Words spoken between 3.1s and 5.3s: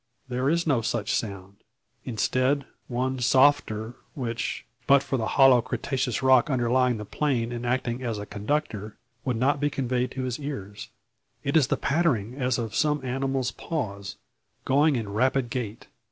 softer, which, but for the